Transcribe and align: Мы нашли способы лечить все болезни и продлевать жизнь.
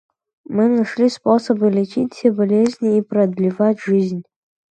Мы 0.45 0.67
нашли 0.67 1.09
способы 1.09 1.69
лечить 1.69 2.15
все 2.15 2.31
болезни 2.31 2.97
и 2.97 3.03
продлевать 3.03 3.79
жизнь. 3.79 4.23